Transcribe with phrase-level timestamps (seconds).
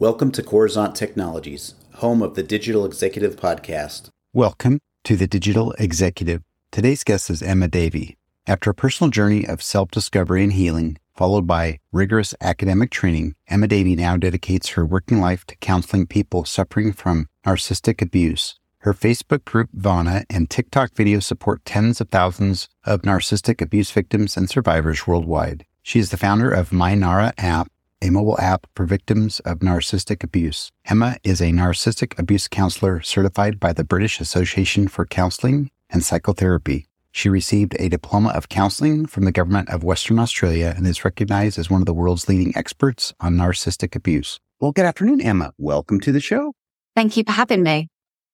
[0.00, 4.08] Welcome to Coruzant Technologies, home of the Digital Executive Podcast.
[4.32, 6.40] Welcome to the Digital Executive.
[6.72, 8.16] Today's guest is Emma Davey.
[8.46, 13.68] After a personal journey of self discovery and healing, followed by rigorous academic training, Emma
[13.68, 18.58] Davey now dedicates her working life to counseling people suffering from narcissistic abuse.
[18.78, 24.38] Her Facebook group, Vana, and TikTok videos support tens of thousands of narcissistic abuse victims
[24.38, 25.66] and survivors worldwide.
[25.82, 27.70] She is the founder of MyNara app,
[28.02, 30.70] a mobile app for victims of narcissistic abuse.
[30.84, 36.86] Emma is a narcissistic abuse counselor certified by the British Association for Counseling and Psychotherapy.
[37.12, 41.58] She received a diploma of counseling from the government of Western Australia and is recognized
[41.58, 44.38] as one of the world's leading experts on narcissistic abuse.
[44.60, 45.52] Well, good afternoon, Emma.
[45.58, 46.52] Welcome to the show.
[46.94, 47.88] Thank you for having me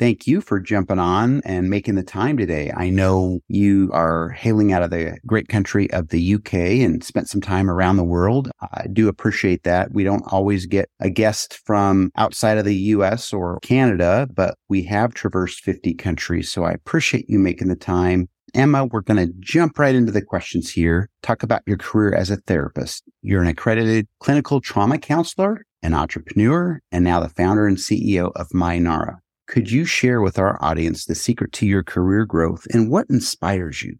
[0.00, 2.72] thank you for jumping on and making the time today.
[2.74, 7.28] I know you are hailing out of the great country of the UK and spent
[7.28, 8.50] some time around the world.
[8.62, 9.92] I do appreciate that.
[9.92, 14.84] We don't always get a guest from outside of the US or Canada, but we
[14.84, 16.50] have traversed 50 countries.
[16.50, 18.30] So I appreciate you making the time.
[18.54, 21.10] Emma, we're going to jump right into the questions here.
[21.22, 23.04] Talk about your career as a therapist.
[23.20, 28.48] You're an accredited clinical trauma counselor, an entrepreneur, and now the founder and CEO of
[28.48, 29.18] MyNara.
[29.50, 33.82] Could you share with our audience the secret to your career growth and what inspires
[33.82, 33.98] you?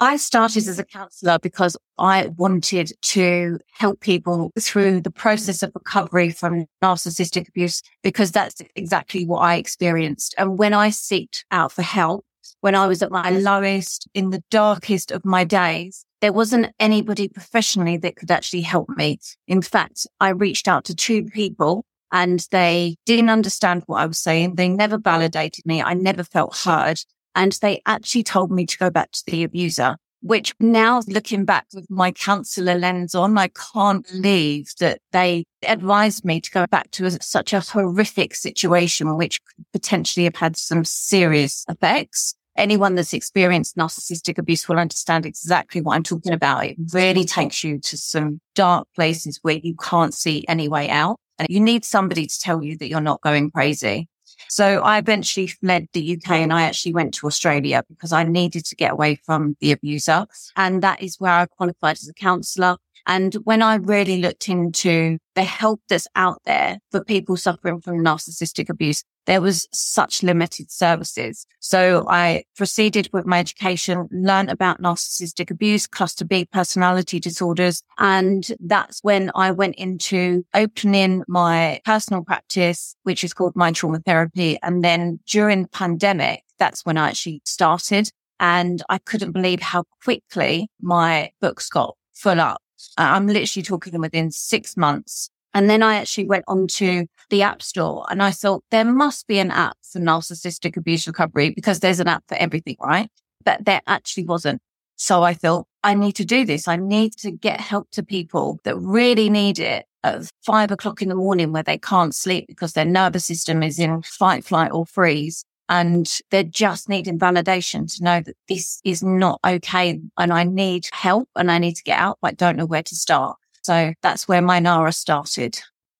[0.00, 5.72] I started as a counselor because I wanted to help people through the process of
[5.74, 10.34] recovery from narcissistic abuse, because that's exactly what I experienced.
[10.38, 12.24] And when I sought out for help,
[12.62, 17.28] when I was at my lowest, in the darkest of my days, there wasn't anybody
[17.28, 19.18] professionally that could actually help me.
[19.46, 21.84] In fact, I reached out to two people
[22.16, 24.54] and they didn't understand what I was saying.
[24.54, 25.82] They never validated me.
[25.82, 26.98] I never felt heard.
[27.34, 31.66] And they actually told me to go back to the abuser, which now looking back
[31.74, 36.90] with my counselor lens on, I can't believe that they advised me to go back
[36.92, 42.34] to such a horrific situation, which could potentially have had some serious effects.
[42.56, 46.64] Anyone that's experienced narcissistic abuse will understand exactly what I'm talking about.
[46.64, 51.18] It really takes you to some dark places where you can't see any way out.
[51.38, 54.08] And you need somebody to tell you that you're not going crazy.
[54.48, 58.64] So I eventually fled the UK and I actually went to Australia because I needed
[58.66, 60.26] to get away from the abuser.
[60.56, 62.76] And that is where I qualified as a counsellor.
[63.06, 68.04] And when I really looked into the help that's out there for people suffering from
[68.04, 71.46] narcissistic abuse, there was such limited services.
[71.60, 77.82] So I proceeded with my education, learned about narcissistic abuse, cluster B personality disorders.
[77.98, 84.00] And that's when I went into opening my personal practice, which is called Mind Trauma
[84.00, 84.58] Therapy.
[84.62, 88.08] And then during the pandemic, that's when I actually started.
[88.38, 92.60] And I couldn't believe how quickly my books got full up.
[92.98, 98.04] I'm literally talking within six months and then I actually went onto the App Store
[98.10, 102.08] and I thought there must be an app for narcissistic abuse recovery because there's an
[102.08, 103.08] app for everything, right?
[103.42, 104.60] But there actually wasn't.
[104.96, 106.68] So I thought I need to do this.
[106.68, 111.08] I need to get help to people that really need it at five o'clock in
[111.08, 114.84] the morning where they can't sleep because their nervous system is in fight, flight or
[114.84, 115.42] freeze.
[115.70, 120.00] And they're just needing validation to know that this is not okay.
[120.18, 122.82] And I need help and I need to get out, but I don't know where
[122.82, 123.38] to start.
[123.66, 125.58] So that's where MyNara started.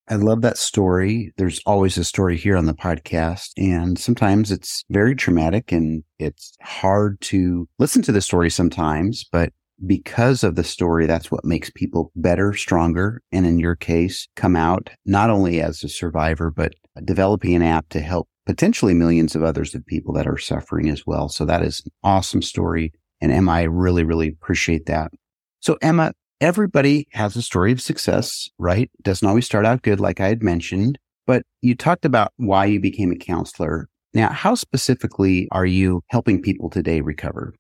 [0.09, 1.33] I love that story.
[1.37, 3.49] There's always a story here on the podcast.
[3.57, 9.53] And sometimes it's very traumatic and it's hard to listen to the story sometimes, but
[9.85, 13.21] because of the story, that's what makes people better, stronger.
[13.33, 16.73] And in your case, come out not only as a survivor, but
[17.05, 21.05] developing an app to help potentially millions of others of people that are suffering as
[21.05, 21.29] well.
[21.29, 22.93] So that is an awesome story.
[23.21, 25.11] And Emma, I really, really appreciate that.
[25.59, 28.91] So Emma, everybody has a story of success, right?
[29.03, 32.81] Doesn't always start out good, like I had mentioned, but you talked about why you
[32.81, 33.89] became a counselor.
[34.15, 37.55] Now, how specifically are you helping people today recover?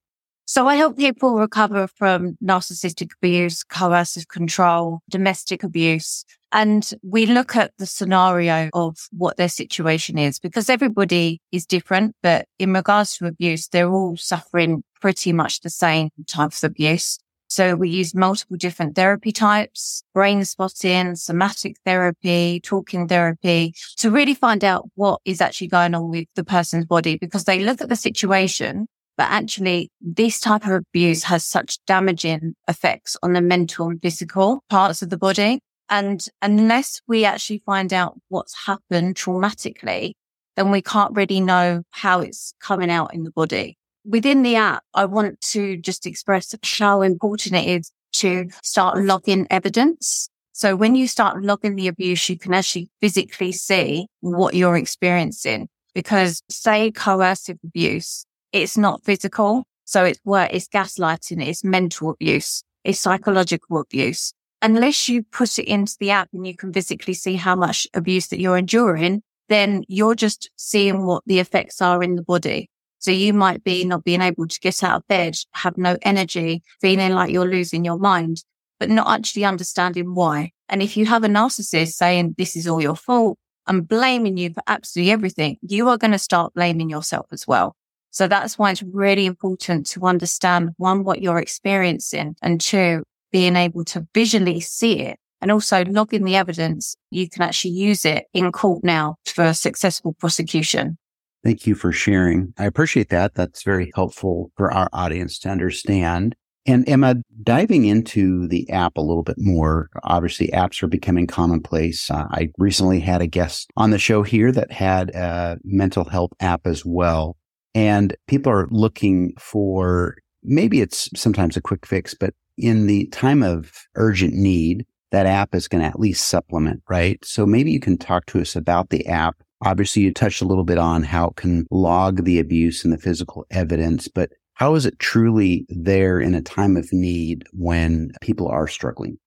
[0.48, 6.24] So I help people recover from narcissistic abuse, coercive control, domestic abuse.
[6.52, 12.14] And we look at the scenario of what their situation is because everybody is different.
[12.22, 17.18] But in regards to abuse, they're all suffering pretty much the same type of abuse.
[17.48, 24.34] So we use multiple different therapy types, brain spotting, somatic therapy, talking therapy to really
[24.34, 27.88] find out what is actually going on with the person's body because they look at
[27.88, 33.88] the situation, but actually this type of abuse has such damaging effects on the mental
[33.88, 35.60] and physical parts of the body.
[35.88, 40.14] And unless we actually find out what's happened traumatically,
[40.56, 44.84] then we can't really know how it's coming out in the body within the app,
[44.94, 50.28] I want to just express how important it is to start logging evidence.
[50.52, 55.68] So when you start logging the abuse, you can actually physically see what you're experiencing
[55.94, 59.64] because say coercive abuse, it's not physical.
[59.84, 64.32] So it's where it's gaslighting, it's mental abuse, it's psychological abuse.
[64.62, 68.28] Unless you put it into the app and you can physically see how much abuse
[68.28, 72.68] that you're enduring, then you're just seeing what the effects are in the body.
[73.06, 76.64] So you might be not being able to get out of bed, have no energy,
[76.80, 78.42] feeling like you're losing your mind
[78.80, 80.50] but not actually understanding why.
[80.68, 83.38] And if you have a narcissist saying this is all your fault
[83.68, 87.76] and blaming you for absolutely everything, you are going to start blaming yourself as well.
[88.10, 93.54] So that's why it's really important to understand one, what you're experiencing and two, being
[93.54, 96.96] able to visually see it and also logging the evidence.
[97.12, 100.98] You can actually use it in court now for a successful prosecution.
[101.46, 102.52] Thank you for sharing.
[102.58, 103.34] I appreciate that.
[103.36, 106.34] That's very helpful for our audience to understand.
[106.66, 107.14] And Emma,
[107.44, 112.10] diving into the app a little bit more, obviously apps are becoming commonplace.
[112.10, 116.32] Uh, I recently had a guest on the show here that had a mental health
[116.40, 117.36] app as well.
[117.76, 123.44] And people are looking for maybe it's sometimes a quick fix, but in the time
[123.44, 127.24] of urgent need, that app is going to at least supplement, right?
[127.24, 129.36] So maybe you can talk to us about the app.
[129.62, 132.98] Obviously, you touched a little bit on how it can log the abuse and the
[132.98, 138.48] physical evidence, but how is it truly there in a time of need when people
[138.48, 139.18] are struggling?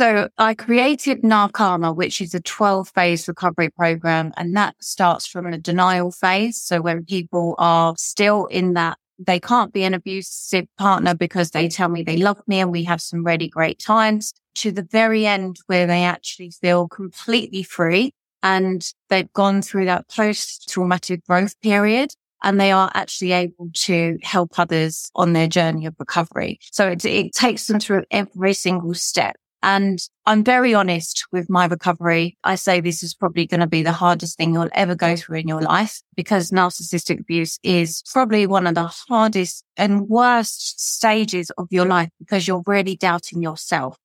[0.00, 4.32] So I created Narcana, which is a 12 phase recovery program.
[4.36, 6.60] And that starts from a denial phase.
[6.60, 11.68] So when people are still in that, they can't be an abusive partner because they
[11.68, 15.26] tell me they love me and we have some really great times to the very
[15.26, 18.12] end where they actually feel completely free
[18.42, 22.12] and they've gone through that post traumatic growth period
[22.42, 26.58] and they are actually able to help others on their journey of recovery.
[26.70, 29.36] So it, it takes them through every single step.
[29.60, 32.38] And I'm very honest with my recovery.
[32.44, 35.38] I say this is probably going to be the hardest thing you'll ever go through
[35.38, 41.50] in your life because narcissistic abuse is probably one of the hardest and worst stages
[41.58, 43.98] of your life because you're really doubting yourself.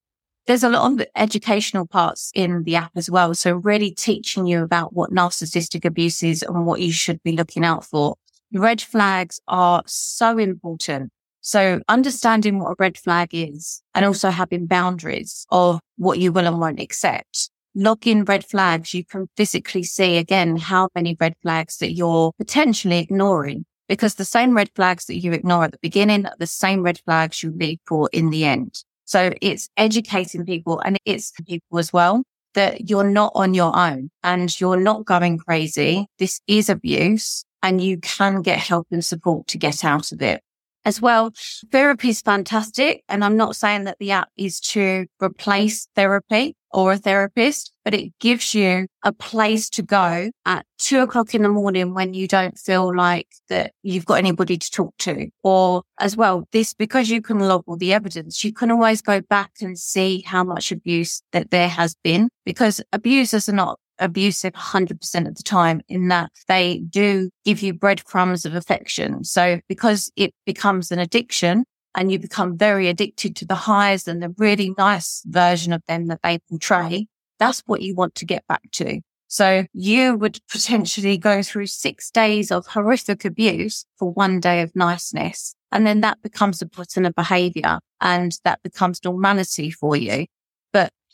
[0.45, 3.33] There's a lot of educational parts in the app as well.
[3.33, 7.63] So really teaching you about what narcissistic abuse is and what you should be looking
[7.63, 8.15] out for
[8.53, 11.11] red flags are so important.
[11.41, 16.47] So understanding what a red flag is and also having boundaries of what you will
[16.47, 17.49] and won't accept.
[17.75, 18.93] Log in red flags.
[18.93, 24.25] You can physically see again how many red flags that you're potentially ignoring because the
[24.25, 27.51] same red flags that you ignore at the beginning are the same red flags you
[27.51, 28.83] leave for in the end.
[29.05, 32.23] So it's educating people and it's people as well
[32.53, 36.07] that you're not on your own and you're not going crazy.
[36.19, 40.41] This is abuse and you can get help and support to get out of it.
[40.85, 41.31] As well,
[41.71, 43.03] therapy is fantastic.
[43.07, 47.93] And I'm not saying that the app is to replace therapy or a therapist, but
[47.93, 52.27] it gives you a place to go at two o'clock in the morning when you
[52.27, 55.29] don't feel like that you've got anybody to talk to.
[55.43, 59.21] Or as well, this, because you can log all the evidence, you can always go
[59.21, 64.53] back and see how much abuse that there has been because abusers are not abusive
[64.53, 69.23] 100% of the time in that they do give you breadcrumbs of affection.
[69.23, 74.21] So because it becomes an addiction and you become very addicted to the highs and
[74.21, 77.07] the really nice version of them that they portray,
[77.39, 79.01] that's what you want to get back to.
[79.27, 84.75] So you would potentially go through six days of horrific abuse for one day of
[84.75, 85.55] niceness.
[85.71, 90.27] And then that becomes a pattern of behavior and that becomes normality for you.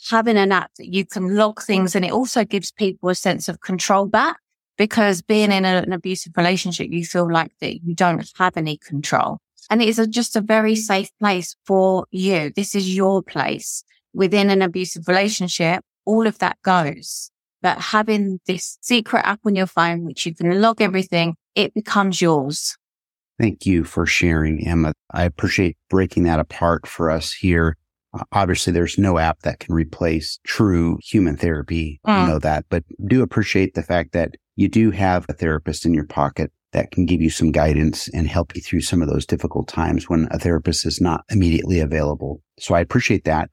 [0.10, 3.50] Having an app that you can log things and it also gives people a sense
[3.50, 4.38] of control back
[4.78, 8.78] because being in a, an abusive relationship, you feel like that you don't have any
[8.78, 9.40] control.
[9.70, 12.52] And it is a, just a very safe place for you.
[12.56, 15.84] This is your place within an abusive relationship.
[16.06, 17.30] All of that goes.
[17.62, 22.22] But having this secret app on your phone, which you can log everything, it becomes
[22.22, 22.78] yours.
[23.38, 24.94] Thank you for sharing, Emma.
[25.12, 27.78] I appreciate breaking that apart for us here.
[28.14, 32.00] Uh, obviously, there's no app that can replace true human therapy.
[32.08, 32.22] Mm.
[32.22, 35.94] You know that, but do appreciate the fact that you do have a therapist in
[35.94, 39.26] your pocket that can give you some guidance and help you through some of those
[39.26, 42.42] difficult times when a therapist is not immediately available.
[42.60, 43.50] So I appreciate that.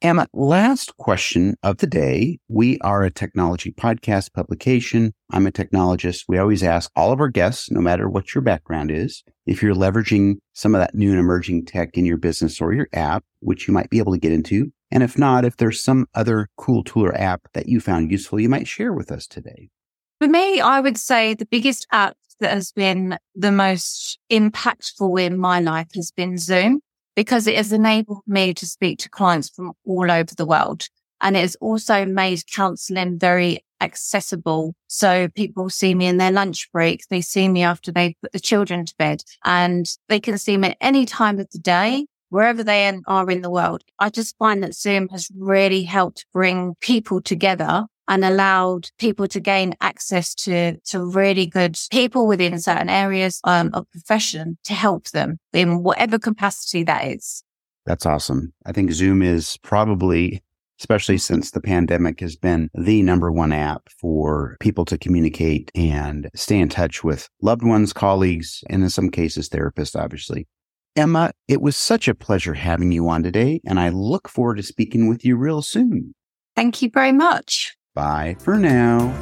[0.00, 2.38] Emma, last question of the day.
[2.46, 5.12] We are a technology podcast publication.
[5.32, 6.24] I'm a technologist.
[6.28, 9.74] We always ask all of our guests, no matter what your background is, if you're
[9.74, 13.66] leveraging some of that new and emerging tech in your business or your app, which
[13.66, 14.70] you might be able to get into.
[14.90, 18.38] And if not, if there's some other cool tool or app that you found useful,
[18.38, 19.70] you might share with us today.
[20.20, 25.38] For me, I would say the biggest app that has been the most impactful in
[25.38, 26.80] my life has been Zoom
[27.16, 30.88] because it has enabled me to speak to clients from all over the world.
[31.20, 34.74] And it has also made counseling very accessible.
[34.86, 37.02] So people see me in their lunch break.
[37.08, 40.68] They see me after they put the children to bed and they can see me
[40.68, 43.82] at any time of the day, wherever they are in the world.
[43.98, 49.38] I just find that Zoom has really helped bring people together and allowed people to
[49.38, 55.10] gain access to, to really good people within certain areas um, of profession to help
[55.10, 57.42] them in whatever capacity that is.
[57.84, 58.52] That's awesome.
[58.66, 60.42] I think Zoom is probably
[60.80, 66.28] especially since the pandemic has been the number one app for people to communicate and
[66.34, 70.46] stay in touch with loved ones, colleagues, and in some cases, therapists, obviously.
[70.96, 74.62] Emma, it was such a pleasure having you on today, and I look forward to
[74.62, 76.14] speaking with you real soon.
[76.56, 77.76] Thank you very much.
[77.94, 79.14] Bye for now.